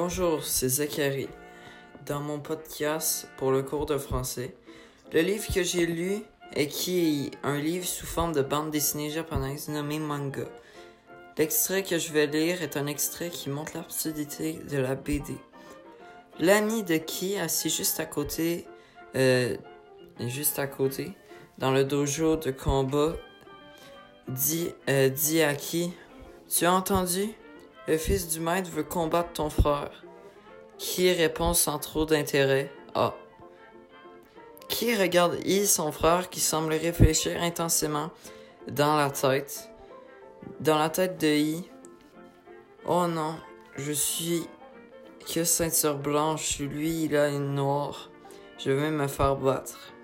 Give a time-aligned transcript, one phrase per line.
[0.00, 1.28] Bonjour, c'est Zachary.
[2.06, 4.54] Dans mon podcast pour le cours de français,
[5.12, 6.22] le livre que j'ai lu
[6.54, 10.44] est qui est un livre sous forme de bande dessinée japonaise nommé manga.
[11.36, 15.34] L'extrait que je vais lire est un extrait qui montre l'absurdité de la BD.
[16.38, 18.68] L'ami de Ki, assis juste à côté,
[19.16, 19.56] euh,
[20.20, 21.10] juste à côté,
[21.58, 23.16] dans le dojo de combat,
[24.28, 25.92] dit, euh, dit à Ki,
[26.48, 27.34] tu as entendu?
[27.88, 30.04] Le fils du maître veut combattre ton frère.
[30.76, 32.70] Qui répond sans trop d'intérêt?
[32.94, 33.14] Ah.
[34.68, 38.10] Qui regarde I, son frère, qui semble réfléchir intensément
[38.70, 39.70] dans la tête?
[40.60, 41.64] Dans la tête de I.
[42.86, 43.36] Oh non,
[43.76, 44.46] je suis
[45.26, 48.10] que ceinture blanche, lui il a une noire.
[48.58, 49.94] Je vais me faire battre.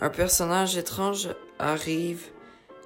[0.00, 2.26] Un personnage étrange arrive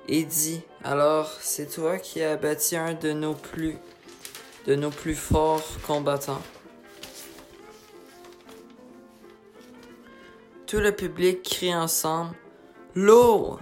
[0.06, 3.76] et dit Alors, c'est toi qui as bâti un de nos plus
[4.66, 6.42] de nos plus forts combattants.
[10.66, 12.36] Tout le public crie ensemble
[12.94, 13.58] L'eau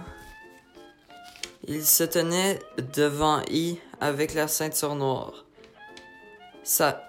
[1.65, 2.59] Il se tenait
[2.93, 5.45] devant I avec la ceinture noire.
[6.63, 7.03] Ça.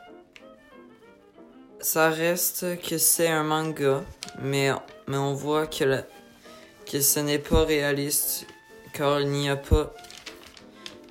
[1.81, 4.05] Ça reste que c'est un manga,
[4.41, 4.71] mais,
[5.09, 8.47] on voit que ce n'est pas réaliste,
[8.93, 9.95] car il n'y a pas.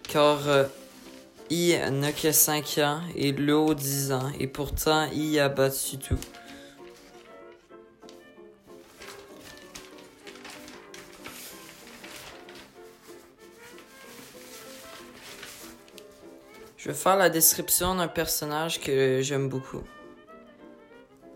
[0.03, 0.65] Car euh,
[1.49, 6.19] I n'a que 5 ans et l'eau 10 ans, et pourtant I a battu tout.
[16.77, 19.83] Je vais faire la description d'un personnage que j'aime beaucoup.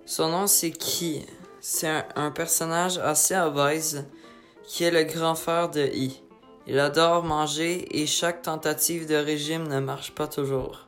[0.05, 1.25] Son nom c'est Ki.
[1.59, 4.05] C'est un, un, personnage assez obèse
[4.63, 6.21] qui est le grand frère de I.
[6.67, 10.87] Il adore manger et chaque tentative de régime ne marche pas toujours.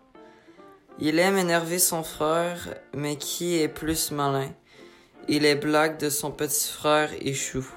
[0.99, 4.52] Il aime énerver son frère, mais qui est plus malin,
[5.27, 7.73] et les blagues de son petit frère échouent.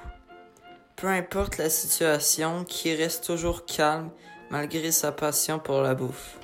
[0.95, 4.11] Peu importe la situation, qui reste toujours calme
[4.49, 6.37] malgré sa passion pour la bouffe.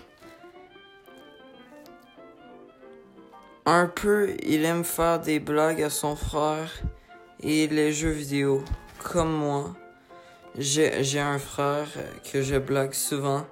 [3.66, 6.72] Un peu, il aime faire des blagues à son frère
[7.40, 8.64] et les jeux vidéo,
[9.02, 9.74] comme moi.
[10.56, 11.88] J'ai un frère
[12.32, 13.48] que je blague souvent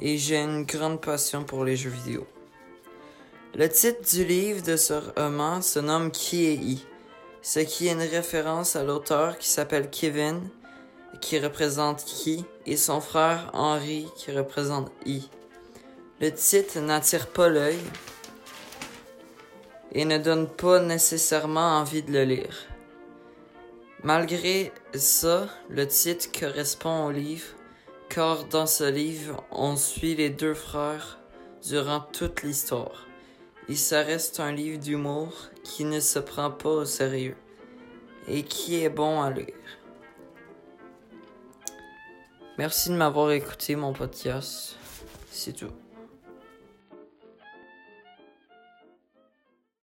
[0.00, 2.28] et j'ai une grande passion pour les jeux vidéo.
[3.56, 6.86] Le titre du livre de ce roman se nomme Qui est I,
[7.42, 10.48] ce qui est une référence à l'auteur qui s'appelle Kevin,
[11.20, 15.28] qui représente Qui, et son frère Henry, qui représente I.
[16.20, 17.78] Le titre n'attire pas l'œil,
[19.90, 22.73] et ne donne pas nécessairement envie de le lire.
[24.04, 27.46] Malgré ça, le titre correspond au livre,
[28.10, 31.18] car dans ce livre, on suit les deux frères
[31.66, 33.06] durant toute l'histoire.
[33.66, 35.32] Et ça reste un livre d'humour
[35.62, 37.36] qui ne se prend pas au sérieux
[38.28, 39.54] et qui est bon à lire.
[42.58, 44.76] Merci de m'avoir écouté mon podcast.
[45.30, 45.72] C'est tout.